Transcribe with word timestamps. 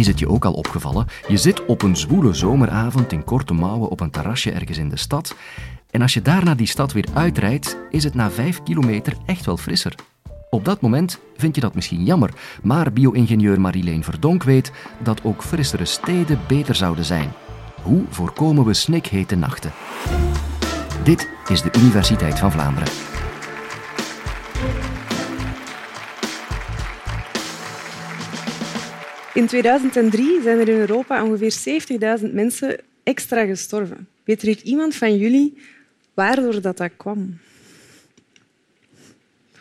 Is 0.00 0.06
het 0.06 0.18
je 0.18 0.28
ook 0.28 0.44
al 0.44 0.52
opgevallen? 0.52 1.06
Je 1.28 1.36
zit 1.36 1.64
op 1.66 1.82
een 1.82 1.96
zwoele 1.96 2.34
zomeravond 2.34 3.12
in 3.12 3.24
korte 3.24 3.54
mouwen 3.54 3.88
op 3.88 4.00
een 4.00 4.10
terrasje 4.10 4.50
ergens 4.50 4.78
in 4.78 4.88
de 4.88 4.96
stad. 4.96 5.34
En 5.90 6.02
als 6.02 6.14
je 6.14 6.22
daarna 6.22 6.54
die 6.54 6.66
stad 6.66 6.92
weer 6.92 7.06
uitrijdt, 7.14 7.76
is 7.90 8.04
het 8.04 8.14
na 8.14 8.30
vijf 8.30 8.62
kilometer 8.62 9.12
echt 9.26 9.46
wel 9.46 9.56
frisser. 9.56 9.94
Op 10.50 10.64
dat 10.64 10.80
moment 10.80 11.20
vind 11.36 11.54
je 11.54 11.60
dat 11.60 11.74
misschien 11.74 12.04
jammer, 12.04 12.30
maar 12.62 12.92
bio-ingenieur 12.92 13.60
Marileen 13.60 14.04
Verdonk 14.04 14.42
weet 14.42 14.72
dat 15.02 15.24
ook 15.24 15.42
frissere 15.42 15.84
steden 15.84 16.40
beter 16.48 16.74
zouden 16.74 17.04
zijn. 17.04 17.32
Hoe 17.82 18.04
voorkomen 18.08 18.64
we 18.64 18.74
snikhete 18.74 19.36
nachten? 19.36 19.72
Dit 21.02 21.28
is 21.48 21.62
de 21.62 21.72
Universiteit 21.78 22.38
van 22.38 22.52
Vlaanderen. 22.52 23.19
In 29.34 29.46
2003 29.46 30.40
zijn 30.42 30.58
er 30.58 30.68
in 30.68 30.78
Europa 30.78 31.24
ongeveer 31.24 31.54
70.000 32.20 32.32
mensen 32.32 32.76
extra 33.02 33.44
gestorven. 33.44 34.08
Weet 34.24 34.42
er 34.42 34.62
iemand 34.62 34.94
van 34.94 35.16
jullie 35.16 35.58
waardoor 36.14 36.60
dat, 36.60 36.76
dat 36.76 36.90
kwam? 36.96 37.38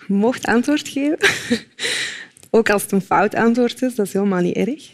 Je 0.08 0.14
mocht 0.14 0.46
antwoord 0.46 0.88
geven. 0.88 1.18
Ook 2.50 2.70
als 2.70 2.82
het 2.82 2.92
een 2.92 3.02
fout 3.02 3.36
antwoord 3.36 3.82
is, 3.82 3.96
dat 3.96 4.06
is 4.06 4.14
helemaal 4.14 4.42
niet 4.42 4.56
erg. 4.56 4.90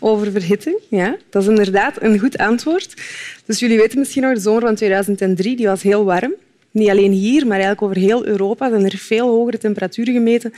Oververhitting, 0.00 0.78
ja. 0.88 1.16
Dat 1.30 1.42
is 1.42 1.48
inderdaad 1.48 2.02
een 2.02 2.18
goed 2.18 2.38
antwoord. 2.38 3.02
Dus 3.44 3.58
jullie 3.58 3.78
weten 3.78 3.98
misschien 3.98 4.22
nog, 4.22 4.34
de 4.34 4.40
zomer 4.40 4.62
van 4.62 4.74
2003 4.74 5.56
die 5.56 5.66
was 5.66 5.82
heel 5.82 6.04
warm. 6.04 6.34
Niet 6.70 6.88
alleen 6.88 7.12
hier, 7.12 7.46
maar 7.46 7.58
eigenlijk 7.60 7.82
over 7.82 7.96
heel 7.96 8.26
Europa 8.26 8.68
zijn 8.68 8.84
er 8.84 8.96
veel 8.96 9.28
hogere 9.28 9.58
temperaturen 9.58 10.14
gemeten 10.14 10.52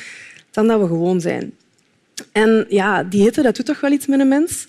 dan 0.51 0.67
dat 0.67 0.81
we 0.81 0.87
gewoon 0.87 1.21
zijn. 1.21 1.53
En 2.43 2.65
ja, 2.69 3.03
die 3.03 3.23
hitte 3.23 3.43
dat 3.43 3.57
doet 3.57 3.67
toch 3.67 3.81
wel 3.81 3.93
iets 3.93 4.07
met 4.07 4.21
een 4.21 4.29
mens. 4.29 4.67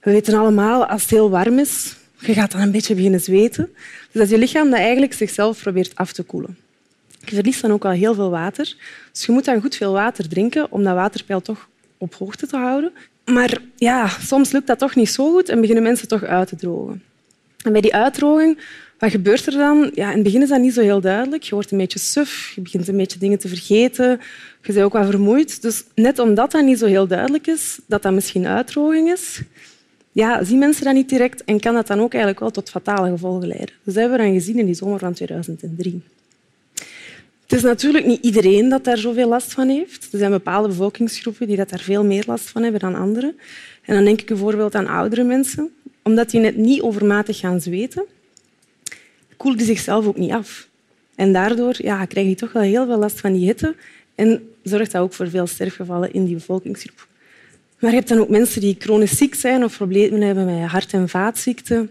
We 0.00 0.10
weten 0.10 0.34
allemaal, 0.34 0.86
als 0.86 1.02
het 1.02 1.10
heel 1.10 1.30
warm 1.30 1.58
is, 1.58 1.96
je 2.18 2.34
gaat 2.34 2.52
dan 2.52 2.60
een 2.60 2.70
beetje 2.70 2.94
beginnen 2.94 3.20
zweten. 3.20 3.68
Dus 4.10 4.20
dat 4.20 4.30
je 4.30 4.38
lichaam 4.38 4.70
dat 4.70 4.78
eigenlijk 4.78 5.12
zichzelf 5.12 5.62
probeert 5.62 5.94
af 5.94 6.12
te 6.12 6.22
koelen. 6.22 6.56
Je 7.24 7.34
verliest 7.34 7.62
dan 7.62 7.72
ook 7.72 7.84
al 7.84 7.90
heel 7.90 8.14
veel 8.14 8.30
water. 8.30 8.76
Dus 9.12 9.26
je 9.26 9.32
moet 9.32 9.44
dan 9.44 9.60
goed 9.60 9.76
veel 9.76 9.92
water 9.92 10.28
drinken 10.28 10.72
om 10.72 10.84
dat 10.84 10.94
waterpeil 10.94 11.40
toch 11.40 11.68
op 11.98 12.14
hoogte 12.14 12.46
te 12.46 12.56
houden. 12.56 12.92
Maar 13.24 13.58
ja, 13.76 14.08
soms 14.08 14.52
lukt 14.52 14.66
dat 14.66 14.78
toch 14.78 14.94
niet 14.94 15.10
zo 15.10 15.32
goed 15.32 15.48
en 15.48 15.60
beginnen 15.60 15.82
mensen 15.82 16.08
toch 16.08 16.22
uit 16.24 16.48
te 16.48 16.56
drogen. 16.56 17.02
En 17.66 17.72
bij 17.72 17.80
die 17.80 17.94
uitdroging, 17.94 18.58
wat 18.98 19.10
gebeurt 19.10 19.46
er 19.46 19.52
dan? 19.52 19.90
Ja, 19.94 20.08
in 20.08 20.14
het 20.14 20.22
begin 20.22 20.42
is 20.42 20.48
dat 20.48 20.60
niet 20.60 20.74
zo 20.74 20.80
heel 20.80 21.00
duidelijk. 21.00 21.42
Je 21.42 21.54
wordt 21.54 21.70
een 21.70 21.78
beetje 21.78 21.98
suf, 21.98 22.52
je 22.54 22.60
begint 22.60 22.88
een 22.88 22.96
beetje 22.96 23.18
dingen 23.18 23.38
te 23.38 23.48
vergeten. 23.48 24.20
Je 24.62 24.72
bent 24.72 24.84
ook 24.84 24.92
wat 24.92 25.06
vermoeid. 25.06 25.62
Dus 25.62 25.84
net 25.94 26.18
omdat 26.18 26.50
dat 26.50 26.64
niet 26.64 26.78
zo 26.78 26.86
heel 26.86 27.06
duidelijk 27.06 27.46
is, 27.46 27.78
dat 27.86 28.02
dat 28.02 28.12
misschien 28.12 28.46
uitdroging 28.46 29.10
is, 29.10 29.42
ja, 30.16 30.44
zien 30.44 30.58
mensen 30.58 30.84
dat 30.84 30.94
niet 30.94 31.08
direct 31.08 31.44
en 31.44 31.60
kan 31.60 31.74
dat 31.74 31.86
dan 31.86 32.00
ook 32.00 32.12
eigenlijk 32.12 32.40
wel 32.40 32.50
tot 32.50 32.70
fatale 32.70 33.10
gevolgen 33.10 33.46
leiden. 33.46 33.74
Dus 33.82 33.94
dat 33.94 34.02
hebben 34.02 34.18
we 34.18 34.24
dan 34.24 34.32
gezien 34.32 34.58
in 34.58 34.66
die 34.66 34.74
zomer 34.74 34.98
van 34.98 35.12
2003. 35.12 36.02
Het 37.42 37.52
is 37.52 37.62
natuurlijk 37.62 38.06
niet 38.06 38.24
iedereen 38.24 38.68
dat 38.68 38.84
daar 38.84 38.98
zoveel 38.98 39.28
last 39.28 39.52
van 39.52 39.68
heeft. 39.68 40.08
Er 40.12 40.18
zijn 40.18 40.30
bepaalde 40.30 40.68
bevolkingsgroepen 40.68 41.46
die 41.46 41.56
dat 41.56 41.68
daar 41.68 41.80
veel 41.80 42.04
meer 42.04 42.24
last 42.26 42.48
van 42.48 42.62
hebben 42.62 42.80
dan 42.80 42.94
anderen. 42.94 43.36
En 43.82 43.94
dan 43.94 44.04
denk 44.04 44.20
ik 44.20 44.26
bijvoorbeeld 44.26 44.74
aan 44.74 44.86
oudere 44.86 45.24
mensen. 45.24 45.70
Omdat 46.06 46.30
die 46.30 46.40
net 46.40 46.56
niet 46.56 46.82
overmatig 46.82 47.38
gaan 47.38 47.60
zweten, 47.60 48.04
koelen 49.36 49.58
die 49.58 49.66
zichzelf 49.66 50.06
ook 50.06 50.16
niet 50.16 50.32
af. 50.32 50.68
En 51.14 51.32
daardoor 51.32 51.74
ja, 51.78 52.04
krijg 52.04 52.28
je 52.28 52.34
toch 52.34 52.52
wel 52.52 52.62
heel 52.62 52.86
veel 52.86 52.98
last 52.98 53.20
van 53.20 53.32
die 53.32 53.46
hitte 53.46 53.74
en 54.14 54.48
zorgt 54.62 54.92
dat 54.92 55.02
ook 55.02 55.12
voor 55.12 55.28
veel 55.28 55.46
sterfgevallen 55.46 56.12
in 56.12 56.24
die 56.24 56.34
bevolkingsgroep. 56.34 57.06
Maar 57.78 57.90
je 57.90 57.96
hebt 57.96 58.08
dan 58.08 58.18
ook 58.18 58.28
mensen 58.28 58.60
die 58.60 58.76
chronisch 58.78 59.16
ziek 59.16 59.34
zijn 59.34 59.64
of 59.64 59.76
problemen 59.76 60.20
hebben 60.20 60.44
met 60.44 60.70
hart- 60.70 60.92
en 60.92 61.08
vaatziekten 61.08 61.90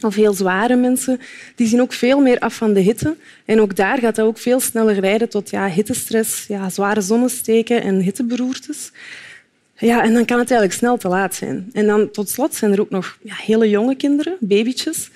of 0.00 0.14
heel 0.14 0.32
zware 0.32 0.76
mensen, 0.76 1.20
die 1.54 1.66
zien 1.66 1.80
ook 1.80 1.92
veel 1.92 2.20
meer 2.20 2.38
af 2.38 2.54
van 2.54 2.72
de 2.72 2.80
hitte. 2.80 3.16
En 3.44 3.60
ook 3.60 3.76
daar 3.76 3.98
gaat 3.98 4.16
dat 4.16 4.26
ook 4.26 4.38
veel 4.38 4.60
sneller 4.60 5.00
leiden 5.00 5.28
tot 5.28 5.50
ja, 5.50 5.68
hittestress, 5.68 6.46
ja, 6.46 6.70
zware 6.70 7.00
zonnesteken 7.00 7.82
en 7.82 8.00
hitteberoertes. 8.00 8.92
Ja, 9.82 10.02
en 10.02 10.12
dan 10.12 10.24
kan 10.24 10.38
het 10.38 10.50
eigenlijk 10.50 10.80
snel 10.80 10.96
te 10.96 11.08
laat 11.08 11.34
zijn. 11.34 11.70
En 11.72 11.86
dan 11.86 12.10
tot 12.10 12.28
slot 12.28 12.54
zijn 12.54 12.72
er 12.72 12.80
ook 12.80 12.90
nog 12.90 13.18
ja, 13.22 13.34
hele 13.34 13.68
jonge 13.68 13.96
kinderen, 13.96 14.36
babytjes. 14.40 15.10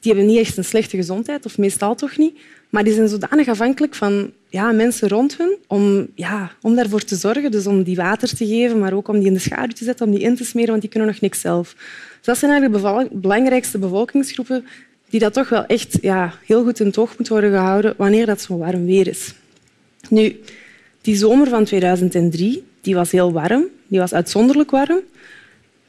Die 0.00 0.12
hebben 0.12 0.30
niet 0.30 0.38
echt 0.38 0.56
een 0.56 0.64
slechte 0.64 0.96
gezondheid, 0.96 1.46
of 1.46 1.58
meestal 1.58 1.94
toch 1.94 2.16
niet. 2.16 2.38
Maar 2.68 2.84
die 2.84 2.94
zijn 2.94 3.08
zodanig 3.08 3.48
afhankelijk 3.48 3.94
van 3.94 4.32
ja, 4.48 4.72
mensen 4.72 5.08
rond 5.08 5.36
hen 5.36 5.56
om, 5.66 6.06
ja, 6.14 6.52
om 6.60 6.74
daarvoor 6.74 7.04
te 7.04 7.16
zorgen. 7.16 7.50
Dus 7.50 7.66
om 7.66 7.82
die 7.82 7.96
water 7.96 8.36
te 8.36 8.46
geven, 8.46 8.78
maar 8.78 8.92
ook 8.92 9.08
om 9.08 9.18
die 9.18 9.26
in 9.26 9.34
de 9.34 9.38
schaduw 9.40 9.74
te 9.74 9.84
zetten, 9.84 10.06
om 10.06 10.12
die 10.12 10.22
in 10.22 10.36
te 10.36 10.44
smeren, 10.44 10.70
want 10.70 10.80
die 10.80 10.90
kunnen 10.90 11.08
nog 11.08 11.20
niks 11.20 11.40
zelf. 11.40 11.74
Dus 12.16 12.26
dat 12.26 12.38
zijn 12.38 12.50
eigenlijk 12.50 13.10
de 13.10 13.16
belangrijkste 13.16 13.78
bevolkingsgroepen 13.78 14.64
die 15.10 15.20
dat 15.20 15.32
toch 15.32 15.48
wel 15.48 15.66
echt 15.66 15.98
ja, 16.00 16.34
heel 16.46 16.62
goed 16.64 16.80
in 16.80 16.86
het 16.86 16.98
oog 16.98 17.16
moeten 17.16 17.32
worden 17.32 17.52
gehouden 17.52 17.94
wanneer 17.96 18.26
dat 18.26 18.40
zo 18.40 18.58
warm 18.58 18.84
weer 18.86 19.08
is. 19.08 19.34
Nu, 20.08 20.40
die 21.00 21.16
zomer 21.16 21.48
van 21.48 21.64
2003 21.64 22.68
die 22.80 22.94
was 22.94 23.10
heel 23.10 23.32
warm, 23.32 23.64
die 23.86 23.98
was 23.98 24.14
uitzonderlijk 24.14 24.70
warm. 24.70 25.00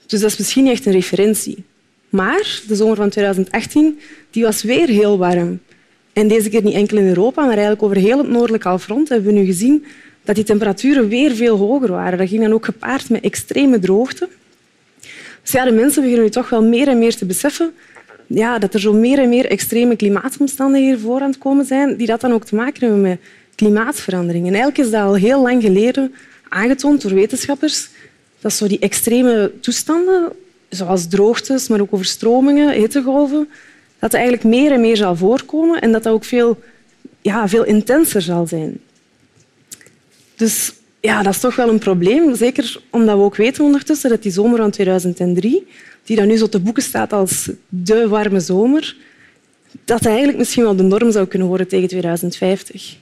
Dus 0.06 0.20
dat 0.20 0.32
is 0.32 0.38
misschien 0.38 0.64
niet 0.64 0.72
echt 0.72 0.86
een 0.86 0.92
referentie. 0.92 1.64
Maar 2.10 2.62
de 2.68 2.76
zomer 2.76 2.96
van 2.96 3.10
2018 3.10 4.00
die 4.30 4.44
was 4.44 4.64
weer 4.64 4.88
heel 4.88 5.18
warm. 5.18 5.60
En 6.14 6.28
deze 6.28 6.50
keer 6.50 6.64
niet 6.64 6.74
enkel 6.74 6.98
in 6.98 7.08
Europa, 7.08 7.42
maar 7.42 7.52
eigenlijk 7.52 7.84
over 7.84 7.98
heel 7.98 8.18
het 8.18 8.30
noordelijk 8.30 8.64
halfrond 8.64 9.10
hebben 9.10 9.34
we 9.34 9.40
nu 9.40 9.46
gezien 9.46 9.86
dat 10.24 10.36
die 10.36 10.44
temperaturen 10.44 11.08
weer 11.08 11.36
veel 11.36 11.58
hoger 11.58 11.92
waren. 11.92 12.18
Dat 12.18 12.30
ging 12.30 12.42
dan 12.42 12.54
ook 12.54 12.66
gepaard 12.66 13.10
met 13.10 13.24
extreme 13.24 13.80
droogte. 13.80 14.30
Dus 15.42 15.52
ja, 15.52 15.66
de 15.66 15.72
mensen 15.72 16.02
beginnen 16.02 16.26
nu 16.26 16.32
toch 16.32 16.50
wel 16.50 16.64
meer 16.64 16.88
en 16.88 17.00
meer 17.00 17.16
te 17.16 17.26
beseffen 17.26 17.74
ja, 18.34 18.60
dat 18.60 18.74
er 18.74 18.80
zo 18.80 18.94
meer 18.94 19.20
en 19.20 19.30
meer 19.30 19.46
extreme 19.46 19.96
klimaatomstandigheden 19.96 21.00
voor 21.00 21.22
aan 21.22 21.30
het 21.30 21.38
komen 21.38 21.66
zijn, 21.66 21.98
die 21.98 22.08
dat 22.08 22.22
dan 22.22 22.32
ook 22.32 22.46
te 22.46 22.56
maken 22.56 22.82
hebben 22.82 23.02
met 23.02 23.20
klimaatverandering. 23.56 24.48
En 24.48 24.54
eigenlijk 24.54 24.84
is 24.86 24.92
dat 24.92 25.02
al 25.02 25.16
heel 25.16 25.42
lang 25.42 25.62
geleden 25.62 26.14
aangetoond 26.52 27.02
door 27.02 27.14
wetenschappers 27.14 27.88
dat 28.40 28.54
zo 28.54 28.68
die 28.68 28.80
extreme 28.80 29.52
toestanden, 29.60 30.32
zoals 30.70 31.08
droogtes, 31.08 31.68
maar 31.68 31.82
ook 31.82 31.94
overstromingen, 31.94 32.74
hittegolven, 32.74 33.48
dat 34.00 34.12
het 34.12 34.14
eigenlijk 34.14 34.44
meer 34.44 34.72
en 34.72 34.82
meer 34.82 34.98
zal 34.98 35.16
voorkomen 35.16 35.82
en 35.82 35.92
dat 35.92 36.04
dat 36.04 36.14
ook 36.14 36.24
veel, 36.24 36.60
ja, 37.22 37.48
veel 37.48 37.64
intenser 37.64 38.22
zal 38.22 38.48
zijn. 38.48 38.80
Dus 40.36 40.74
ja, 41.00 41.24
dat 41.24 41.34
is 41.34 41.40
toch 41.40 41.56
wel 41.56 41.70
een 41.70 41.80
probleem. 41.80 42.36
Zeker 42.36 42.82
omdat 42.90 43.18
we 43.18 43.24
ook 43.24 43.36
weten 43.36 43.64
ondertussen 43.64 44.10
dat 44.10 44.24
die 44.24 44.32
zomer 44.32 44.58
van 44.58 44.72
2003, 44.72 45.68
die 46.04 46.16
dan 46.16 46.28
nu 46.28 46.38
zo 46.38 46.50
te 46.50 46.60
boeken 46.60 46.84
staat 46.84 47.14
als 47.14 47.50
de 47.70 48.08
warme 48.08 48.40
zomer, 48.40 48.96
dat 49.86 50.06
eigenlijk 50.06 50.38
misschien 50.38 50.64
wel 50.64 50.76
de 50.76 50.84
norm 50.84 51.12
zou 51.12 51.28
kunnen 51.28 51.48
worden 51.48 51.68
tegen 51.68 51.88
2050. 51.88 52.98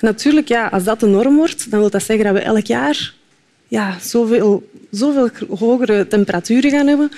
Natuurlijk, 0.00 0.48
ja, 0.48 0.66
als 0.66 0.84
dat 0.84 1.00
de 1.00 1.06
norm 1.06 1.36
wordt, 1.36 1.70
dan 1.70 1.80
wil 1.80 1.90
dat 1.90 2.02
zeggen 2.02 2.24
dat 2.24 2.34
we 2.34 2.40
elk 2.40 2.66
jaar 2.66 3.14
ja, 3.68 3.98
zoveel, 4.00 4.70
zoveel 4.90 5.30
hogere 5.48 6.06
temperaturen 6.08 6.70
gaan 6.70 6.86
hebben. 6.86 7.10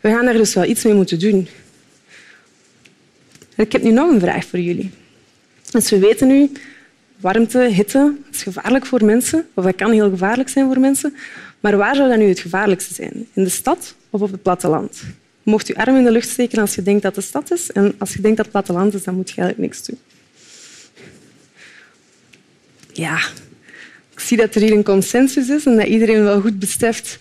We 0.00 0.08
gaan 0.08 0.24
daar 0.24 0.34
dus 0.34 0.54
wel 0.54 0.64
iets 0.64 0.84
mee 0.84 0.94
moeten 0.94 1.18
doen. 1.18 1.48
Ik 3.56 3.72
heb 3.72 3.82
nu 3.82 3.90
nog 3.90 4.10
een 4.10 4.20
vraag 4.20 4.44
voor 4.44 4.58
jullie. 4.58 4.90
Dus 5.70 5.90
we 5.90 5.98
weten 5.98 6.26
nu, 6.28 6.50
warmte, 7.16 7.58
hitte 7.58 8.14
is 8.32 8.42
gevaarlijk 8.42 8.86
voor 8.86 9.04
mensen, 9.04 9.46
of 9.54 9.64
dat 9.64 9.74
kan 9.74 9.92
heel 9.92 10.10
gevaarlijk 10.10 10.48
zijn 10.48 10.66
voor 10.66 10.80
mensen. 10.80 11.14
Maar 11.60 11.76
waar 11.76 11.96
zou 11.96 12.08
dat 12.08 12.18
nu 12.18 12.28
het 12.28 12.40
gevaarlijkste 12.40 12.94
zijn? 12.94 13.26
In 13.32 13.44
de 13.44 13.50
stad 13.50 13.94
of 14.10 14.20
op 14.20 14.30
het 14.30 14.42
platteland? 14.42 15.02
Mocht 15.42 15.66
je 15.66 15.76
arm 15.76 15.96
in 15.96 16.04
de 16.04 16.10
lucht 16.10 16.28
steken 16.28 16.58
als 16.58 16.74
je 16.74 16.82
denkt 16.82 17.02
dat 17.02 17.14
het 17.16 17.24
de 17.24 17.30
stad 17.30 17.50
is. 17.52 17.72
En 17.72 17.94
als 17.98 18.12
je 18.12 18.20
denkt 18.20 18.36
dat 18.36 18.46
het 18.46 18.54
platteland 18.54 18.94
is, 18.94 19.04
dan 19.04 19.14
moet 19.14 19.30
je 19.30 19.40
eigenlijk 19.40 19.72
niks 19.72 19.86
doen. 19.86 19.98
Ja, 22.92 23.18
ik 24.12 24.20
zie 24.20 24.36
dat 24.36 24.54
er 24.54 24.60
hier 24.60 24.72
een 24.72 24.82
consensus 24.82 25.48
is 25.48 25.66
en 25.66 25.76
dat 25.76 25.86
iedereen 25.86 26.22
wel 26.22 26.40
goed 26.40 26.58
beseft 26.58 27.18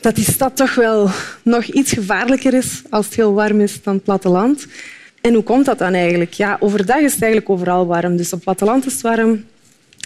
dat 0.00 0.14
die 0.14 0.24
stad 0.24 0.56
toch 0.56 0.74
wel 0.74 1.10
nog 1.42 1.64
iets 1.64 1.92
gevaarlijker 1.92 2.54
is 2.54 2.82
als 2.90 3.06
het 3.06 3.14
heel 3.14 3.32
warm 3.32 3.60
is 3.60 3.82
dan 3.82 3.94
het 3.94 4.04
platteland. 4.04 4.66
En 5.20 5.34
hoe 5.34 5.42
komt 5.42 5.64
dat 5.64 5.78
dan 5.78 5.94
eigenlijk? 5.94 6.32
Ja, 6.32 6.56
overdag 6.60 7.00
is 7.00 7.12
het 7.12 7.22
eigenlijk 7.22 7.52
overal 7.52 7.86
warm. 7.86 8.16
Dus 8.16 8.26
op 8.26 8.32
het 8.32 8.42
platteland 8.42 8.86
is 8.86 8.92
het 8.92 9.02
warm 9.02 9.44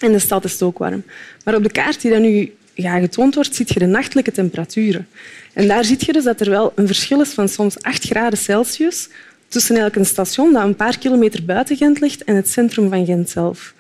en 0.03 0.13
de 0.13 0.19
stad 0.19 0.45
is 0.45 0.53
het 0.53 0.63
ook 0.63 0.79
warm. 0.79 1.03
Maar 1.45 1.55
op 1.55 1.63
de 1.63 1.71
kaart 1.71 2.01
die 2.01 2.11
dan 2.11 2.23
nu 2.23 2.55
ja, 2.75 2.99
getoond 2.99 3.35
wordt, 3.35 3.55
zie 3.55 3.67
je 3.69 3.79
de 3.79 3.87
nachtelijke 3.87 4.33
temperaturen. 4.33 5.09
En 5.53 5.69
daar 5.69 5.85
zie 5.85 5.97
je 5.99 6.13
dus 6.13 6.25
dat 6.25 6.41
er 6.41 6.51
wel 6.51 6.73
een 6.75 6.87
verschil 6.87 7.21
is 7.21 7.31
van 7.31 7.49
soms 7.49 7.83
8 7.83 8.05
graden 8.05 8.39
Celsius 8.39 9.09
tussen 9.49 9.75
eigenlijk 9.75 10.07
een 10.07 10.13
station 10.13 10.53
dat 10.53 10.63
een 10.63 10.77
paar 10.77 10.99
kilometer 10.99 11.45
buiten 11.45 11.77
Gent 11.77 12.01
ligt 12.01 12.25
en 12.25 12.37
het 12.37 12.49
centrum 12.49 12.89
van 12.89 13.07
Gent 13.07 13.31
zelf. 13.31 13.75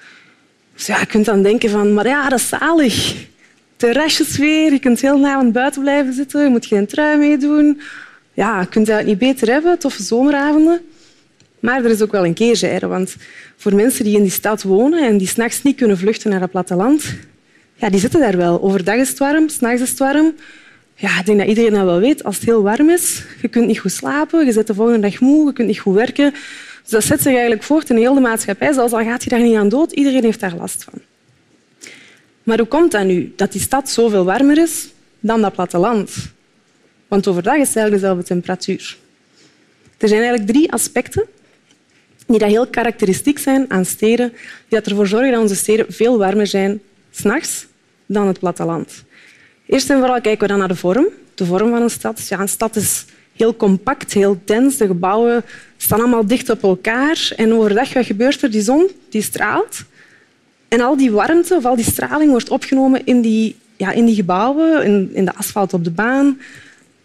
Dus 0.76 0.86
ja, 0.86 0.98
je 0.98 1.06
kunt 1.06 1.24
dan 1.24 1.42
denken 1.42 1.70
van, 1.70 1.94
maar 1.94 2.06
ja, 2.06 2.28
dat 2.28 2.38
is 2.38 2.48
zalig. 2.48 3.14
Terrasjes 3.76 4.36
weer, 4.36 4.72
je 4.72 4.78
kunt 4.78 5.00
heel 5.00 5.26
avond 5.26 5.52
buiten 5.52 5.82
blijven 5.82 6.12
zitten, 6.12 6.42
je 6.42 6.48
moet 6.48 6.66
geen 6.66 6.86
trui 6.86 7.18
meedoen. 7.18 7.80
Ja, 8.32 8.60
je 8.60 8.66
kunt 8.66 8.86
het 8.86 9.06
niet 9.06 9.18
beter 9.18 9.48
hebben, 9.48 9.78
toffe 9.78 10.02
zomeravonden. 10.02 10.80
Maar 11.60 11.84
er 11.84 11.90
is 11.90 12.02
ook 12.02 12.12
wel 12.12 12.24
een 12.24 12.34
keerzijde, 12.34 12.86
want 12.86 13.16
voor 13.56 13.74
mensen 13.74 14.04
die 14.04 14.16
in 14.16 14.22
die 14.22 14.30
stad 14.30 14.62
wonen 14.62 15.06
en 15.08 15.18
die 15.18 15.28
s'nachts 15.28 15.62
niet 15.62 15.76
kunnen 15.76 15.98
vluchten 15.98 16.30
naar 16.30 16.40
het 16.40 16.50
platteland, 16.50 17.04
ja, 17.74 17.90
die 17.90 18.00
zitten 18.00 18.20
daar 18.20 18.36
wel. 18.36 18.62
Overdag 18.62 18.96
is 18.96 19.08
het 19.08 19.18
warm, 19.18 19.48
s'nachts 19.48 19.82
is 19.82 19.90
het 19.90 19.98
warm. 19.98 20.34
Ja, 20.94 21.18
ik 21.18 21.26
denk 21.26 21.38
dat 21.38 21.48
iedereen 21.48 21.72
dat 21.72 21.84
wel 21.84 22.00
weet. 22.00 22.24
Als 22.24 22.36
het 22.36 22.44
heel 22.44 22.62
warm 22.62 22.90
is, 22.90 23.22
je 23.42 23.48
kunt 23.48 23.66
niet 23.66 23.78
goed 23.78 23.92
slapen, 23.92 24.46
je 24.46 24.52
zit 24.52 24.66
de 24.66 24.74
volgende 24.74 25.00
dag 25.00 25.20
moe, 25.20 25.46
je 25.46 25.52
kunt 25.52 25.68
niet 25.68 25.78
goed 25.78 25.94
werken. 25.94 26.34
Dus 26.86 26.94
dat 26.94 27.04
zet 27.04 27.20
zich 27.22 27.32
eigenlijk 27.32 27.62
voort 27.62 27.90
in 27.90 27.96
heel 27.96 28.14
de 28.14 28.20
maatschappij. 28.20 28.72
Zelfs 28.72 28.92
al 28.92 29.04
gaat 29.04 29.24
je 29.24 29.30
daar 29.30 29.42
niet 29.42 29.56
aan 29.56 29.68
dood, 29.68 29.92
iedereen 29.92 30.24
heeft 30.24 30.40
daar 30.40 30.54
last 30.54 30.84
van. 30.84 31.00
Maar 32.42 32.58
hoe 32.58 32.66
komt 32.66 32.92
dat 32.92 33.04
nu, 33.04 33.32
dat 33.36 33.52
die 33.52 33.60
stad 33.60 33.88
zoveel 33.88 34.24
warmer 34.24 34.58
is 34.58 34.88
dan 35.20 35.40
dat 35.40 35.52
platteland? 35.52 36.14
Want 37.08 37.26
overdag 37.28 37.56
is 37.56 37.68
het 37.68 37.76
eigenlijk 37.76 38.02
dezelfde 38.02 38.28
temperatuur. 38.28 38.96
Er 39.98 40.08
zijn 40.08 40.20
eigenlijk 40.20 40.50
drie 40.50 40.72
aspecten 40.72 41.24
die 42.26 42.38
dat 42.38 42.48
heel 42.48 42.66
karakteristiek 42.66 43.38
zijn 43.38 43.70
aan 43.70 43.84
steden, 43.84 44.32
die 44.68 44.80
ervoor 44.80 45.06
zorgen 45.06 45.30
dat 45.30 45.40
onze 45.40 45.54
steden 45.54 45.86
veel 45.88 46.18
warmer 46.18 46.46
zijn 46.46 46.80
s'nachts 47.10 47.66
dan 48.06 48.26
het 48.26 48.38
platteland. 48.38 49.04
Eerst 49.66 49.90
en 49.90 49.98
vooral 49.98 50.20
kijken 50.20 50.40
we 50.40 50.46
dan 50.46 50.58
naar 50.58 50.68
de 50.68 50.76
vorm. 50.76 51.06
De 51.34 51.44
vorm 51.44 51.70
van 51.70 51.82
een 51.82 51.90
stad. 51.90 52.28
Ja, 52.28 52.40
een 52.40 52.48
stad 52.48 52.76
is 52.76 53.04
heel 53.36 53.56
compact, 53.56 54.12
heel 54.12 54.40
dens. 54.44 54.76
De 54.76 54.86
gebouwen 54.86 55.44
staan 55.76 56.00
allemaal 56.00 56.26
dicht 56.26 56.50
op 56.50 56.62
elkaar. 56.62 57.32
En 57.36 57.52
overdag, 57.52 57.92
wat 57.92 58.06
gebeurt 58.06 58.42
er? 58.42 58.50
Die 58.50 58.62
zon 58.62 58.90
die 59.08 59.22
straalt. 59.22 59.84
En 60.68 60.80
al 60.80 60.96
die 60.96 61.10
warmte 61.10 61.54
of 61.54 61.64
al 61.64 61.76
die 61.76 61.84
straling 61.84 62.30
wordt 62.30 62.48
opgenomen 62.48 63.02
in 63.04 63.20
die, 63.20 63.56
ja, 63.76 63.92
in 63.92 64.04
die 64.04 64.14
gebouwen, 64.14 64.84
in, 64.84 65.10
in 65.12 65.24
de 65.24 65.34
asfalt 65.34 65.72
op 65.72 65.84
de 65.84 65.90
baan. 65.90 66.40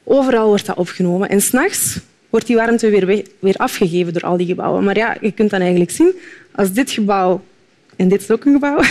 Overal 0.03 0.47
wordt 0.47 0.65
dat 0.65 0.77
opgenomen. 0.77 1.29
En 1.29 1.41
s'nachts 1.41 1.99
wordt 2.29 2.47
die 2.47 2.55
warmte 2.55 2.89
weer, 2.89 3.23
weer 3.39 3.55
afgegeven 3.55 4.13
door 4.13 4.21
al 4.21 4.37
die 4.37 4.47
gebouwen. 4.47 4.83
Maar 4.83 4.97
ja, 4.97 5.17
je 5.21 5.31
kunt 5.31 5.49
dan 5.49 5.59
eigenlijk 5.59 5.91
zien, 5.91 6.13
als 6.55 6.71
dit 6.73 6.91
gebouw, 6.91 7.41
en 7.95 8.07
dit 8.07 8.21
is 8.21 8.31
ook 8.31 8.45
een 8.45 8.53
gebouw, 8.53 8.77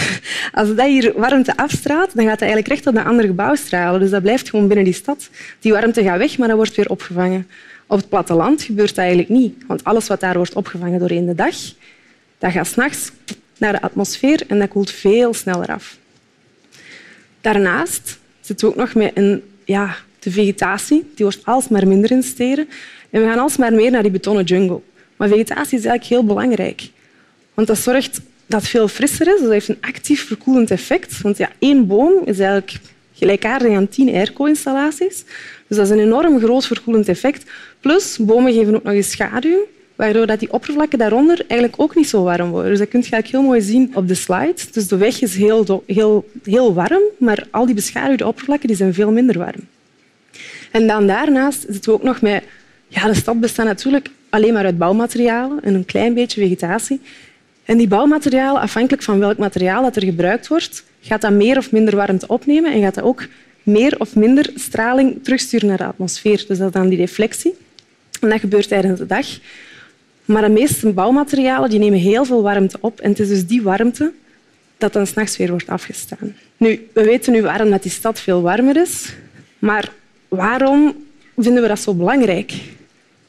als 0.53 0.75
dat 0.75 0.87
hier 0.87 1.13
warmte 1.17 1.57
afstraalt, 1.57 2.15
dan 2.15 2.25
gaat 2.25 2.39
dat 2.39 2.49
eigenlijk 2.49 2.69
recht 2.69 2.87
op 2.87 2.95
dat 2.95 3.05
andere 3.05 3.29
gebouw 3.29 3.55
stralen. 3.55 4.01
Dus 4.01 4.11
dat 4.11 4.23
blijft 4.23 4.51
gewoon 4.51 4.67
binnen 4.67 4.85
die 4.85 4.95
stad. 4.95 5.31
Die 5.61 5.73
warmte 5.73 6.03
gaat 6.03 6.19
weg, 6.19 6.39
maar 6.39 6.49
dat 6.49 6.57
wordt 6.57 6.75
weer 6.75 6.91
opgevangen. 6.91 7.49
Op 7.87 7.99
het 7.99 8.09
platteland 8.09 8.63
gebeurt 8.63 8.89
dat 8.89 8.99
eigenlijk 8.99 9.29
niet. 9.29 9.55
Want 9.67 9.85
alles 9.85 10.07
wat 10.07 10.21
daar 10.21 10.37
wordt 10.37 10.55
opgevangen 10.55 10.99
doorheen 10.99 11.27
de 11.27 11.35
dag, 11.35 11.55
dat 12.39 12.53
gaat 12.53 12.67
s'nachts 12.67 13.13
naar 13.59 13.73
de 13.73 13.83
atmosfeer 13.83 14.43
en 14.47 14.59
dat 14.59 14.69
koelt 14.69 14.91
veel 14.91 15.35
sneller 15.35 15.69
af. 15.69 15.99
Daarnaast 17.41 18.19
zitten 18.41 18.67
we 18.69 18.73
ook 18.73 18.81
nog 18.81 18.95
met 18.95 19.11
een, 19.15 19.43
ja, 19.65 19.97
de 20.19 20.31
vegetatie. 20.31 21.11
Die 21.15 21.25
wordt 21.25 21.41
alsmaar 21.45 21.89
minder 21.89 22.11
in 22.11 22.23
steden. 22.23 22.69
En 23.11 23.21
we 23.21 23.27
gaan 23.27 23.39
alsmaar 23.39 23.73
meer 23.73 23.91
naar 23.91 24.03
die 24.03 24.11
betonnen 24.11 24.45
jungle. 24.45 24.81
Maar 25.17 25.29
vegetatie 25.29 25.79
is 25.79 25.85
eigenlijk 25.85 26.05
heel 26.05 26.25
belangrijk. 26.25 26.91
Want 27.55 27.67
dat 27.67 27.79
zorgt 27.79 28.21
dat 28.51 28.67
veel 28.69 28.89
frisser 28.89 29.35
is. 29.35 29.41
Dat 29.41 29.51
heeft 29.51 29.69
een 29.69 29.79
actief 29.81 30.27
verkoelend 30.27 30.71
effect. 30.71 31.21
Want 31.21 31.37
ja, 31.37 31.51
één 31.59 31.87
boom 31.87 32.13
is 32.25 32.39
eigenlijk 32.39 32.73
gelijkaardig 33.15 33.77
aan 33.77 33.89
tien 33.89 34.15
airco-installaties. 34.15 35.25
Dus 35.67 35.77
dat 35.77 35.87
is 35.87 35.91
een 35.91 35.99
enorm 35.99 36.41
groot 36.41 36.67
verkoelend 36.67 37.09
effect. 37.09 37.51
Plus, 37.81 38.19
bomen 38.21 38.53
geven 38.53 38.75
ook 38.75 38.83
nog 38.83 38.93
eens 38.93 39.11
schaduw, 39.11 39.67
waardoor 39.97 40.27
dat 40.27 40.39
die 40.39 40.53
oppervlakken 40.53 40.99
daaronder 40.99 41.45
eigenlijk 41.49 41.83
ook 41.83 41.97
niet 41.97 42.09
zo 42.09 42.23
warm 42.23 42.51
worden. 42.51 42.71
Dus 42.71 42.79
dat 42.79 42.89
kun 42.89 43.01
je 43.01 43.11
eigenlijk 43.11 43.43
heel 43.43 43.51
mooi 43.51 43.61
zien 43.61 43.91
op 43.95 44.09
de 44.09 44.15
slide. 44.15 44.63
Dus 44.73 44.89
de 44.89 44.97
weg 44.97 45.21
is 45.21 45.37
heel, 45.37 45.85
heel, 45.87 46.29
heel 46.43 46.75
warm, 46.75 47.03
maar 47.19 47.47
al 47.51 47.67
die 47.67 47.75
beschaduwde 47.75 48.27
oppervlakken 48.27 48.69
die 48.69 48.77
zijn 48.77 48.95
veel 48.95 49.13
minder 49.13 49.39
warm. 49.39 49.67
En 50.71 50.87
dan 50.87 51.07
daarnaast 51.07 51.65
zitten 51.69 51.93
we 51.93 51.99
ook 51.99 52.03
nog 52.03 52.21
met... 52.21 52.43
Ja, 52.89 53.07
de 53.07 53.15
stad 53.15 53.41
bestaat 53.41 53.67
natuurlijk 53.67 54.09
alleen 54.31 54.53
maar 54.53 54.65
uit 54.65 54.79
bouwmaterialen 54.79 55.63
en 55.63 55.75
een 55.75 55.85
klein 55.85 56.15
beetje 56.15 56.41
vegetatie. 56.41 57.01
En 57.71 57.77
die 57.77 57.89
bouwmaterialen, 57.89 58.61
afhankelijk 58.61 59.03
van 59.03 59.19
welk 59.19 59.39
materiaal 59.39 59.83
dat 59.83 59.97
er 59.97 60.05
gebruikt 60.05 60.49
wordt, 60.49 60.85
gaat 61.01 61.21
dat 61.21 61.33
meer 61.33 61.57
of 61.57 61.73
minder 61.73 61.97
warmte 61.97 62.27
opnemen 62.27 62.73
en 62.73 62.83
gaat 62.83 62.95
dat 62.95 63.05
ook 63.05 63.27
meer 63.63 63.95
of 63.99 64.17
minder 64.17 64.51
straling 64.55 65.25
terugsturen 65.25 65.69
naar 65.69 65.77
de 65.77 65.85
atmosfeer. 65.85 66.45
Dus 66.49 66.59
dat 66.59 66.67
is 66.67 66.73
dan 66.73 66.89
die 66.89 66.99
reflectie. 66.99 67.55
En 68.21 68.29
dat 68.29 68.41
gebeurt 68.41 68.69
tijdens 68.69 68.99
de 68.99 69.07
dag. 69.07 69.27
Maar 70.25 70.43
de 70.43 70.49
meeste 70.49 70.93
bouwmaterialen 70.93 71.71
die 71.71 71.79
nemen 71.79 71.99
heel 71.99 72.25
veel 72.25 72.43
warmte 72.43 72.77
op. 72.81 73.01
En 73.01 73.11
het 73.11 73.19
is 73.19 73.29
dus 73.29 73.47
die 73.47 73.63
warmte 73.63 74.13
dat 74.79 74.93
dan 74.93 75.07
s'nachts 75.07 75.37
weer 75.37 75.51
wordt 75.51 75.69
afgestaan. 75.69 76.37
Nu, 76.57 76.89
we 76.93 77.05
weten 77.05 77.33
nu 77.33 77.43
waarom 77.43 77.71
dat 77.71 77.83
die 77.83 77.93
stad 77.93 78.21
veel 78.21 78.43
warmer 78.43 78.77
is. 78.77 79.13
Maar 79.59 79.93
waarom 80.29 81.05
vinden 81.37 81.63
we 81.63 81.69
dat 81.69 81.81
zo 81.81 81.95
belangrijk? 81.95 82.53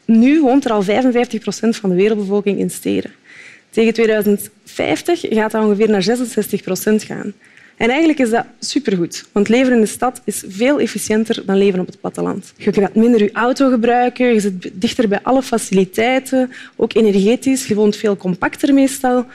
Nu 0.05 0.41
woont 0.41 0.65
er 0.65 0.71
al 0.71 0.81
55 0.81 1.39
procent 1.39 1.75
van 1.75 1.89
de 1.89 1.95
wereldbevolking 1.95 2.59
in 2.59 2.69
steden. 2.69 3.11
Tegen 3.71 3.93
2050 3.93 5.19
gaat 5.29 5.51
dat 5.51 5.63
ongeveer 5.63 5.89
naar 5.89 6.03
66 6.03 6.61
procent 6.61 7.03
gaan. 7.03 7.33
En 7.77 7.89
eigenlijk 7.89 8.19
is 8.19 8.29
dat 8.29 8.45
supergoed, 8.59 9.25
want 9.31 9.49
leven 9.49 9.73
in 9.73 9.81
de 9.81 9.85
stad 9.85 10.21
is 10.23 10.43
veel 10.47 10.79
efficiënter 10.79 11.45
dan 11.45 11.57
leven 11.57 11.79
op 11.79 11.85
het 11.85 11.99
platteland. 11.99 12.53
Je 12.57 12.73
gaat 12.73 12.95
minder 12.95 13.23
je 13.23 13.31
auto 13.31 13.69
gebruiken, 13.69 14.33
je 14.33 14.39
zit 14.39 14.71
dichter 14.73 15.07
bij 15.07 15.19
alle 15.23 15.41
faciliteiten, 15.41 16.51
ook 16.75 16.93
energetisch. 16.93 17.67
Je 17.67 17.75
woont 17.75 17.95
veel 17.95 18.17
compacter 18.17 18.73
meestal. 18.73 19.25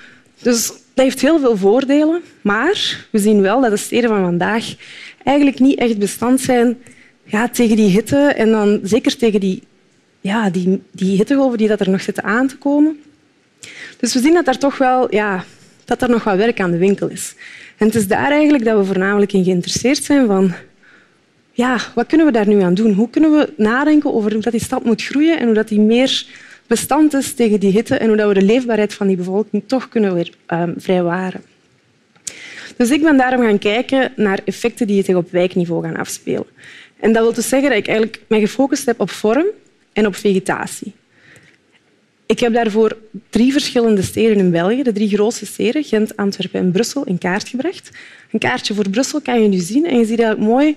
Dus 0.42 0.66
dat 0.66 1.04
heeft 1.04 1.20
heel 1.20 1.38
veel 1.38 1.56
voordelen, 1.56 2.22
maar 2.40 3.06
we 3.10 3.18
zien 3.18 3.40
wel 3.40 3.60
dat 3.60 3.70
de 3.70 3.76
steden 3.76 4.10
van 4.10 4.22
vandaag 4.22 4.74
eigenlijk 5.24 5.58
niet 5.58 5.78
echt 5.78 5.98
bestand 5.98 6.40
zijn 6.40 6.78
ja, 7.24 7.48
tegen 7.48 7.76
die 7.76 7.90
hitte 7.90 8.16
en 8.16 8.50
dan 8.50 8.80
zeker 8.82 9.16
tegen 9.16 9.40
die, 9.40 9.62
ja, 10.20 10.50
die, 10.50 10.82
die 10.90 11.16
hittegolven 11.16 11.58
die 11.58 11.68
dat 11.68 11.80
er 11.80 11.90
nog 11.90 12.00
zitten 12.00 12.24
aan 12.24 12.46
te 12.46 12.56
komen. 12.56 13.00
Dus 13.96 14.14
we 14.14 14.20
zien 14.20 14.34
dat 14.34 14.48
er 14.48 14.58
toch 14.58 14.78
wel 14.78 15.14
ja, 15.14 15.44
dat 15.84 16.02
er 16.02 16.10
nog 16.10 16.24
wat 16.24 16.36
werk 16.36 16.60
aan 16.60 16.70
de 16.70 16.78
winkel 16.78 17.08
is. 17.08 17.34
En 17.76 17.86
het 17.86 17.94
is 17.94 18.06
daar 18.06 18.30
eigenlijk 18.30 18.64
dat 18.64 18.78
we 18.78 18.84
voornamelijk 18.84 19.32
in 19.32 19.44
geïnteresseerd 19.44 20.04
zijn 20.04 20.26
van 20.26 20.54
ja, 21.52 21.80
wat 21.94 22.06
kunnen 22.06 22.26
we 22.26 22.32
daar 22.32 22.48
nu 22.48 22.60
aan 22.60 22.74
doen? 22.74 22.92
Hoe 22.92 23.10
kunnen 23.10 23.32
we 23.32 23.52
nadenken 23.56 24.14
over 24.14 24.32
hoe 24.32 24.42
dat 24.42 24.52
die 24.52 24.62
stad 24.62 24.84
moet 24.84 25.02
groeien 25.02 25.38
en 25.38 25.44
hoe 25.44 25.54
dat 25.54 25.68
die 25.68 25.80
meer 25.80 26.26
bestand 26.66 27.14
is 27.14 27.34
tegen 27.34 27.60
die 27.60 27.72
hitte 27.72 27.96
en 27.96 28.08
hoe 28.08 28.16
dat 28.16 28.28
we 28.28 28.34
de 28.34 28.42
leefbaarheid 28.42 28.94
van 28.94 29.06
die 29.06 29.16
bevolking 29.16 29.62
toch 29.66 29.88
kunnen 29.88 30.14
weer 30.14 30.30
um, 30.48 30.74
vrijwaren. 30.76 31.42
Dus 32.76 32.90
ik 32.90 33.02
ben 33.02 33.16
daarom 33.16 33.40
gaan 33.40 33.58
kijken 33.58 34.12
naar 34.16 34.40
effecten 34.44 34.86
die 34.86 35.04
zich 35.04 35.14
op 35.14 35.30
wijkniveau 35.30 35.82
gaan 35.82 35.96
afspelen. 35.96 36.46
En 37.00 37.12
dat 37.12 37.22
wil 37.22 37.32
dus 37.32 37.48
zeggen 37.48 37.68
dat 37.68 37.78
ik 37.78 37.86
eigenlijk 37.86 38.20
mij 38.26 38.40
gefocust 38.40 38.86
heb 38.86 39.00
op 39.00 39.10
vorm 39.10 39.46
en 39.92 40.06
op 40.06 40.16
vegetatie. 40.16 40.92
Ik 42.26 42.40
heb 42.40 42.52
daarvoor 42.52 42.96
drie 43.30 43.52
verschillende 43.52 44.02
steden 44.02 44.36
in 44.36 44.50
België, 44.50 44.82
de 44.82 44.92
drie 44.92 45.08
grootste 45.08 45.46
steden, 45.46 45.84
Gent, 45.84 46.16
Antwerpen 46.16 46.60
en 46.60 46.70
Brussel, 46.70 47.04
in 47.04 47.18
kaart 47.18 47.48
gebracht. 47.48 47.90
Een 48.32 48.38
kaartje 48.38 48.74
voor 48.74 48.90
Brussel 48.90 49.20
kan 49.20 49.42
je 49.42 49.48
nu 49.48 49.58
zien 49.58 49.86
en 49.86 49.98
je 49.98 50.04
ziet 50.04 50.18
eigenlijk 50.18 50.50
mooi 50.50 50.76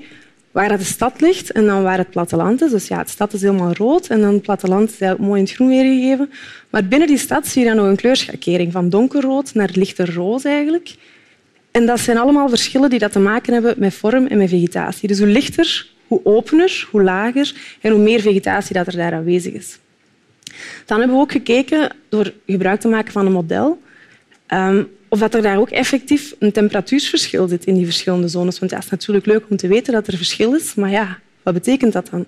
waar 0.51 0.77
de 0.77 0.83
stad 0.83 1.21
ligt 1.21 1.51
en 1.51 1.65
dan 1.65 1.83
waar 1.83 1.97
het 1.97 2.09
platteland 2.09 2.61
is. 2.61 2.71
Dus 2.71 2.87
ja, 2.87 3.03
de 3.03 3.09
stad 3.09 3.33
is 3.33 3.41
helemaal 3.41 3.73
rood 3.73 4.07
en 4.07 4.21
dan 4.21 4.33
het 4.33 4.41
platteland 4.41 4.91
is 4.99 5.17
mooi 5.17 5.39
in 5.39 5.45
het 5.45 5.55
groen 5.55 5.67
weergegeven. 5.67 6.29
Maar 6.69 6.85
binnen 6.85 7.07
die 7.07 7.17
stad 7.17 7.47
zie 7.47 7.61
je 7.61 7.67
dan 7.67 7.77
nog 7.77 7.87
een 7.87 7.95
kleurschakering 7.95 8.71
van 8.71 8.89
donkerrood 8.89 9.53
naar 9.53 9.69
lichter 9.73 10.13
roze 10.13 10.47
eigenlijk. 10.47 10.95
En 11.71 11.85
dat 11.85 11.99
zijn 11.99 12.17
allemaal 12.17 12.49
verschillen 12.49 12.89
die 12.89 12.99
dat 12.99 13.11
te 13.11 13.19
maken 13.19 13.53
hebben 13.53 13.75
met 13.77 13.93
vorm 13.93 14.27
en 14.27 14.37
met 14.37 14.49
vegetatie. 14.49 15.07
Dus 15.07 15.19
hoe 15.19 15.27
lichter, 15.27 15.87
hoe 16.07 16.21
opener, 16.23 16.87
hoe 16.91 17.03
lager 17.03 17.53
en 17.81 17.91
hoe 17.91 18.01
meer 18.01 18.21
vegetatie 18.21 18.73
dat 18.73 18.87
er 18.87 18.95
daar 18.95 19.13
aanwezig 19.13 19.53
is. 19.53 19.79
Dan 20.85 20.99
hebben 20.99 21.17
we 21.17 21.23
ook 21.23 21.31
gekeken, 21.31 21.91
door 22.09 22.33
gebruik 22.45 22.79
te 22.79 22.87
maken 22.87 23.11
van 23.11 23.25
een 23.25 23.31
model, 23.31 23.81
um, 24.53 24.87
of 25.07 25.19
dat 25.19 25.33
er 25.33 25.41
daar 25.41 25.57
ook 25.57 25.69
effectief 25.69 26.35
een 26.39 26.51
temperatuursverschil 26.51 27.47
zit 27.47 27.65
in 27.65 27.73
die 27.73 27.85
verschillende 27.85 28.27
zones. 28.27 28.59
Want 28.59 28.71
het 28.71 28.83
is 28.83 28.89
natuurlijk 28.89 29.25
leuk 29.25 29.43
om 29.49 29.57
te 29.57 29.67
weten 29.67 29.93
dat 29.93 30.07
er 30.07 30.17
verschil 30.17 30.55
is, 30.55 30.75
maar 30.75 30.91
ja, 30.91 31.19
wat 31.43 31.53
betekent 31.53 31.93
dat 31.93 32.09
dan? 32.11 32.25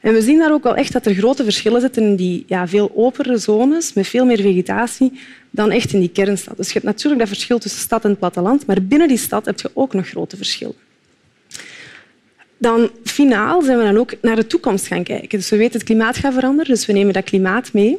En 0.00 0.12
we 0.12 0.22
zien 0.22 0.38
daar 0.38 0.52
ook 0.52 0.62
wel 0.62 0.76
echt 0.76 0.92
dat 0.92 1.06
er 1.06 1.14
grote 1.14 1.42
verschillen 1.42 1.80
zitten 1.80 2.02
in 2.02 2.16
die 2.16 2.44
ja, 2.46 2.68
veel 2.68 2.92
openere 2.94 3.38
zones 3.38 3.92
met 3.92 4.06
veel 4.06 4.24
meer 4.24 4.40
vegetatie 4.40 5.20
dan 5.50 5.70
echt 5.70 5.92
in 5.92 6.00
die 6.00 6.08
kernstad. 6.08 6.56
Dus 6.56 6.66
je 6.66 6.72
hebt 6.72 6.84
natuurlijk 6.84 7.20
dat 7.20 7.28
verschil 7.28 7.58
tussen 7.58 7.80
stad 7.80 8.04
en 8.04 8.16
platteland, 8.16 8.66
maar 8.66 8.82
binnen 8.82 9.08
die 9.08 9.18
stad 9.18 9.46
heb 9.46 9.60
je 9.60 9.70
ook 9.74 9.94
nog 9.94 10.08
grote 10.08 10.36
verschillen. 10.36 10.74
Dan 12.58 12.90
finaal 13.04 13.62
zijn 13.62 13.78
we 13.78 13.84
dan 13.84 13.96
ook 13.96 14.12
naar 14.22 14.36
de 14.36 14.46
toekomst 14.46 14.86
gaan 14.86 15.02
kijken. 15.02 15.38
Dus 15.38 15.50
we 15.50 15.56
weten 15.56 15.72
het 15.72 15.84
klimaat 15.84 16.16
gaat 16.16 16.34
veranderen, 16.34 16.74
dus 16.74 16.86
we 16.86 16.92
nemen 16.92 17.12
dat 17.12 17.24
klimaat 17.24 17.72
mee. 17.72 17.98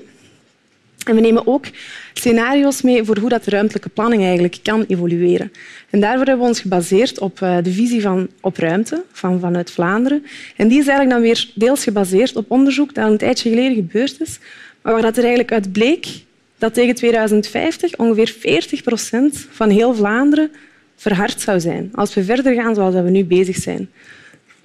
En 1.05 1.15
we 1.15 1.21
nemen 1.21 1.47
ook 1.47 1.65
scenario's 2.13 2.81
mee 2.81 3.03
voor 3.03 3.17
hoe 3.17 3.29
dat 3.29 3.45
ruimtelijke 3.45 3.89
planning 3.89 4.23
eigenlijk 4.23 4.57
kan 4.63 4.85
evolueren. 4.87 5.51
En 5.89 5.99
daarvoor 5.99 6.25
hebben 6.25 6.43
we 6.43 6.49
ons 6.49 6.61
gebaseerd 6.61 7.19
op 7.19 7.41
eh, 7.41 7.57
de 7.63 7.71
visie 7.71 8.01
van 8.01 8.27
op 8.41 8.57
ruimte 8.57 9.03
van, 9.11 9.39
vanuit 9.39 9.71
Vlaanderen. 9.71 10.25
En 10.55 10.67
die 10.67 10.79
is 10.79 10.87
eigenlijk 10.87 11.09
dan 11.09 11.21
weer 11.21 11.51
deels 11.55 11.83
gebaseerd 11.83 12.35
op 12.35 12.51
onderzoek 12.51 12.93
dat 12.93 13.11
een 13.11 13.17
tijdje 13.17 13.49
geleden 13.49 13.75
gebeurd 13.75 14.21
is, 14.21 14.39
maar 14.81 14.93
waar 14.93 15.01
dat 15.01 15.17
er 15.17 15.23
eigenlijk 15.23 15.51
uit 15.51 15.71
bleek 15.71 16.07
dat 16.57 16.73
tegen 16.73 16.95
2050 16.95 17.95
ongeveer 17.95 18.35
40 18.39 18.83
procent 18.83 19.47
van 19.51 19.69
heel 19.69 19.95
Vlaanderen 19.95 20.51
verhard 20.95 21.41
zou 21.41 21.59
zijn 21.59 21.89
als 21.93 22.13
we 22.13 22.23
verder 22.23 22.53
gaan 22.53 22.75
zoals 22.75 22.93
we 22.93 23.09
nu 23.09 23.25
bezig 23.25 23.55
zijn. 23.55 23.89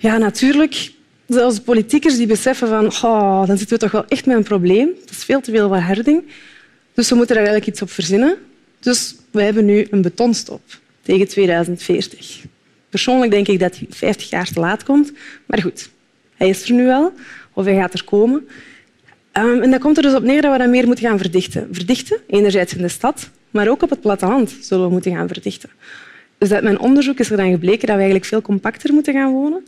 Ja, 0.00 0.19
natuurlijk. 0.19 0.92
Zelfs 1.28 1.61
politiekers 1.61 2.16
die 2.16 2.26
beseffen 2.26 2.69
van 2.69 3.47
dan 3.47 3.59
zitten 3.59 3.76
we 3.76 3.83
toch 3.83 3.90
wel 3.90 4.04
echt 4.09 4.26
met 4.26 4.37
een 4.37 4.42
probleem. 4.42 4.88
Dat 5.00 5.11
is 5.11 5.25
veel 5.25 5.40
te 5.40 5.50
veel 5.50 5.69
verharding. 5.69 6.23
Dus 6.95 7.09
we 7.09 7.14
moeten 7.14 7.37
er 7.37 7.42
eigenlijk 7.42 7.71
iets 7.71 7.83
op 7.83 7.90
verzinnen. 7.90 8.37
Dus 8.78 9.14
we 9.30 9.42
hebben 9.42 9.64
nu 9.64 9.87
een 9.90 10.02
betonstop 10.02 10.61
tegen 11.02 11.28
2040. 11.28 12.45
Persoonlijk 12.88 13.30
denk 13.30 13.49
ik 13.49 13.59
dat 13.59 13.76
hij 13.76 13.87
50 13.90 14.30
jaar 14.30 14.52
te 14.52 14.61
laat 14.61 14.85
komt. 14.85 15.12
Maar 15.47 15.61
goed, 15.61 15.90
hij 16.37 16.49
is 16.49 16.69
er 16.69 16.75
nu 16.75 16.85
wel, 16.85 17.12
of 17.52 17.64
hij 17.64 17.75
gaat 17.75 17.95
er 17.95 18.04
komen. 18.04 18.49
Um, 19.33 19.62
en 19.62 19.71
dat 19.71 19.80
komt 19.80 19.97
er 19.97 20.02
dus 20.02 20.14
op 20.14 20.23
neer 20.23 20.42
dat 20.42 20.52
we 20.52 20.59
dat 20.59 20.69
meer 20.69 20.87
moeten 20.87 21.09
gaan 21.09 21.19
verdichten. 21.19 21.69
Verdichten, 21.73 22.19
enerzijds 22.26 22.75
in 22.75 22.83
de 22.83 22.88
stad, 22.88 23.30
maar 23.50 23.69
ook 23.69 23.83
op 23.83 23.90
het 23.90 24.00
platteland 24.00 24.57
zullen 24.61 24.87
we 24.87 24.92
moeten 24.92 25.14
gaan 25.14 25.28
verdichten. 25.28 25.71
Dus 26.40 26.52
uit 26.52 26.62
mijn 26.62 26.78
onderzoek 26.78 27.18
is 27.18 27.30
er 27.30 27.37
dan 27.37 27.50
gebleken 27.50 27.87
dat 27.87 27.97
we 27.97 28.02
eigenlijk 28.02 28.25
veel 28.25 28.42
compacter 28.42 28.92
moeten 28.92 29.14
gaan 29.14 29.32
wonen 29.32 29.64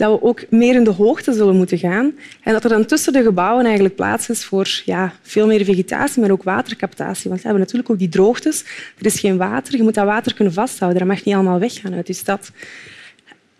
dat 0.00 0.20
we 0.20 0.26
ook 0.26 0.50
meer 0.50 0.74
in 0.74 0.84
de 0.84 0.90
hoogte 0.90 1.32
zullen 1.32 1.56
moeten 1.56 1.78
gaan 1.78 2.12
en 2.42 2.52
dat 2.52 2.64
er 2.64 2.70
dan 2.70 2.84
tussen 2.84 3.12
de 3.12 3.22
gebouwen 3.22 3.64
eigenlijk 3.64 3.94
plaats 3.94 4.28
is 4.28 4.44
voor 4.44 4.82
ja, 4.84 5.12
veel 5.22 5.46
meer 5.46 5.64
vegetatie, 5.64 6.20
maar 6.20 6.30
ook 6.30 6.42
watercaptatie. 6.42 7.28
Want 7.28 7.40
we 7.40 7.46
hebben 7.46 7.62
natuurlijk 7.62 7.90
ook 7.90 7.98
die 7.98 8.08
droogtes. 8.08 8.64
Er 8.98 9.06
is 9.06 9.20
geen 9.20 9.36
water. 9.36 9.76
Je 9.76 9.82
moet 9.82 9.94
dat 9.94 10.04
water 10.04 10.34
kunnen 10.34 10.54
vasthouden. 10.54 10.98
Dat 11.00 11.08
mag 11.08 11.24
niet 11.24 11.34
allemaal 11.34 11.58
weggaan 11.58 11.94
uit 11.94 12.06
je 12.06 12.12
stad. 12.12 12.50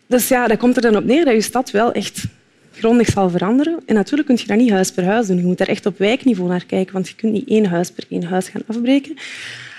Dus 0.06 0.28
ja, 0.28 0.46
dat 0.46 0.58
komt 0.58 0.76
er 0.76 0.82
dan 0.82 0.96
op 0.96 1.04
neer 1.04 1.24
dat 1.24 1.34
je 1.34 1.40
stad 1.40 1.70
wel 1.70 1.92
echt 1.92 2.24
grondig 2.72 3.08
zal 3.08 3.30
veranderen. 3.30 3.78
En 3.86 3.94
natuurlijk 3.94 4.28
kun 4.28 4.38
je 4.40 4.46
dat 4.46 4.56
niet 4.56 4.70
huis 4.70 4.90
per 4.90 5.04
huis 5.04 5.26
doen. 5.26 5.36
Je 5.36 5.44
moet 5.44 5.58
daar 5.58 5.68
echt 5.68 5.86
op 5.86 5.98
wijkniveau 5.98 6.48
naar 6.48 6.64
kijken, 6.64 6.92
want 6.92 7.08
je 7.08 7.14
kunt 7.14 7.32
niet 7.32 7.48
één 7.48 7.66
huis 7.66 7.90
per 7.90 8.04
één 8.08 8.24
huis 8.24 8.48
gaan 8.48 8.62
afbreken 8.66 9.16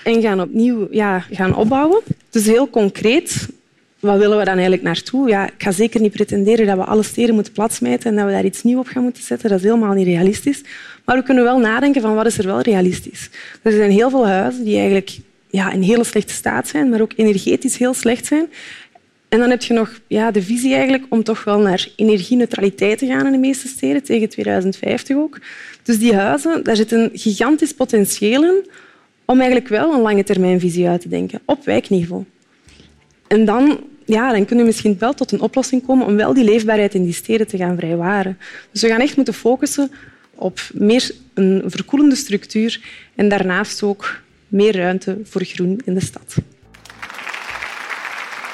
en 0.04 0.20
gaan 0.20 0.40
opnieuw 0.40 0.88
ja, 0.90 1.24
gaan 1.30 1.56
opbouwen. 1.56 2.00
Dus 2.30 2.46
heel 2.46 2.70
concreet 2.70 3.48
wat 4.02 4.18
willen 4.18 4.38
we 4.38 4.44
dan 4.44 4.54
eigenlijk 4.54 4.82
naartoe? 4.82 5.28
Ja, 5.28 5.46
ik 5.46 5.52
ga 5.58 5.70
zeker 5.70 6.00
niet 6.00 6.12
pretenderen 6.12 6.66
dat 6.66 6.76
we 6.76 6.84
alle 6.84 7.02
steden 7.02 7.34
moeten 7.34 7.52
platsmijten 7.52 8.10
en 8.10 8.16
dat 8.16 8.24
we 8.24 8.30
daar 8.30 8.44
iets 8.44 8.62
nieuws 8.62 8.80
op 8.80 8.86
gaan 8.86 9.02
moeten 9.02 9.22
zetten. 9.22 9.48
Dat 9.48 9.58
is 9.58 9.64
helemaal 9.64 9.94
niet 9.94 10.06
realistisch. 10.06 10.62
Maar 11.04 11.16
we 11.16 11.22
kunnen 11.22 11.44
wel 11.44 11.58
nadenken 11.58 12.02
van 12.02 12.14
wat 12.14 12.26
is 12.26 12.38
er 12.38 12.46
wel 12.46 12.60
realistisch. 12.60 13.30
Er 13.62 13.72
zijn 13.72 13.90
heel 13.90 14.10
veel 14.10 14.26
huizen 14.26 14.64
die 14.64 14.76
eigenlijk 14.76 15.18
ja, 15.50 15.72
in 15.72 15.82
hele 15.82 16.04
slechte 16.04 16.32
staat 16.32 16.68
zijn, 16.68 16.88
maar 16.88 17.00
ook 17.00 17.12
energetisch 17.16 17.76
heel 17.76 17.94
slecht 17.94 18.26
zijn. 18.26 18.46
En 19.28 19.38
dan 19.38 19.50
heb 19.50 19.62
je 19.62 19.74
nog 19.74 20.00
ja, 20.06 20.30
de 20.30 20.42
visie 20.42 20.74
eigenlijk 20.74 21.04
om 21.08 21.22
toch 21.22 21.44
wel 21.44 21.58
naar 21.58 21.88
energieneutraliteit 21.96 22.98
te 22.98 23.06
gaan 23.06 23.26
in 23.26 23.32
de 23.32 23.38
meeste 23.38 23.68
steden, 23.68 24.02
tegen 24.02 24.28
2050 24.28 25.16
ook. 25.16 25.38
Dus 25.82 25.98
die 25.98 26.14
huizen, 26.14 26.64
daar 26.64 26.76
zit 26.76 26.92
een 26.92 27.10
gigantisch 27.12 27.74
potentieel 27.74 28.44
in 28.44 28.66
om 29.24 29.40
eigenlijk 29.40 29.68
wel 29.68 29.92
een 29.92 30.00
lange 30.00 30.24
termijnvisie 30.24 30.88
uit 30.88 31.00
te 31.00 31.08
denken, 31.08 31.40
op 31.44 31.64
wijkniveau. 31.64 32.24
En 33.26 33.44
dan 33.44 33.78
ja, 34.04 34.32
dan 34.32 34.44
kunnen 34.44 34.64
we 34.64 34.70
misschien 34.70 34.96
wel 34.98 35.14
tot 35.14 35.32
een 35.32 35.40
oplossing 35.40 35.86
komen 35.86 36.06
om 36.06 36.16
wel 36.16 36.34
die 36.34 36.44
leefbaarheid 36.44 36.94
in 36.94 37.04
die 37.04 37.12
steden 37.12 37.46
te 37.46 37.56
gaan 37.56 37.76
vrijwaren. 37.76 38.38
Dus 38.70 38.82
we 38.82 38.88
gaan 38.88 39.00
echt 39.00 39.16
moeten 39.16 39.34
focussen 39.34 39.90
op 40.34 40.60
meer 40.72 41.10
een 41.34 41.62
verkoelende 41.66 42.14
structuur 42.14 42.80
en 43.14 43.28
daarnaast 43.28 43.82
ook 43.82 44.20
meer 44.48 44.76
ruimte 44.76 45.18
voor 45.24 45.44
groen 45.44 45.80
in 45.84 45.94
de 45.94 46.00
stad. 46.00 46.36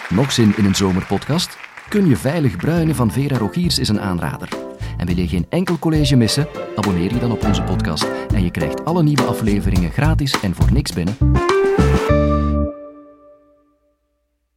Nog 0.08 0.32
zin 0.32 0.52
in 0.56 0.64
een 0.64 0.75
zomerpodcast? 0.75 1.56
Kun 1.88 2.08
je 2.08 2.16
veilig 2.16 2.56
bruinen 2.56 2.94
van 2.94 3.12
Vera 3.12 3.37
Rogiers 3.37 3.78
is 3.78 3.88
een 3.88 4.00
aanrader. 4.00 4.67
Wil 5.09 5.17
je 5.17 5.29
geen 5.29 5.47
enkel 5.49 5.79
college 5.79 6.17
missen? 6.17 6.49
Abonneer 6.77 7.12
je 7.12 7.19
dan 7.19 7.33
op 7.33 7.45
onze 7.45 7.62
podcast 7.62 8.07
en 8.35 8.43
je 8.43 8.50
krijgt 8.50 8.85
alle 8.85 9.03
nieuwe 9.03 9.23
afleveringen 9.23 9.91
gratis 9.91 10.41
en 10.41 10.55
voor 10.55 10.73
niks 10.73 10.93
binnen. 10.93 11.17